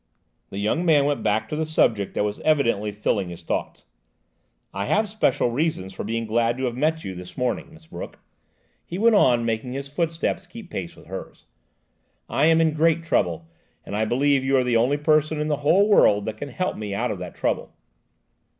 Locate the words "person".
14.97-15.39